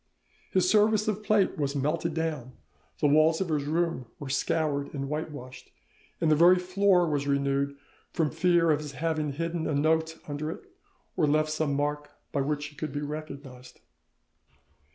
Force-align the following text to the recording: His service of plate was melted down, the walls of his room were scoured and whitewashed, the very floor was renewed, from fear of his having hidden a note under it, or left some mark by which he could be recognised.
His 0.49 0.67
service 0.67 1.07
of 1.07 1.21
plate 1.21 1.59
was 1.59 1.75
melted 1.75 2.15
down, 2.15 2.53
the 3.01 3.07
walls 3.07 3.39
of 3.39 3.49
his 3.49 3.65
room 3.65 4.07
were 4.17 4.29
scoured 4.31 4.91
and 4.95 5.07
whitewashed, 5.07 5.69
the 6.19 6.35
very 6.35 6.57
floor 6.57 7.07
was 7.07 7.27
renewed, 7.27 7.77
from 8.11 8.31
fear 8.31 8.71
of 8.71 8.79
his 8.79 8.93
having 8.93 9.33
hidden 9.33 9.67
a 9.67 9.75
note 9.75 10.17
under 10.27 10.49
it, 10.49 10.65
or 11.15 11.27
left 11.27 11.51
some 11.51 11.75
mark 11.75 12.09
by 12.31 12.41
which 12.41 12.65
he 12.65 12.75
could 12.75 12.91
be 12.91 13.01
recognised. 13.01 13.79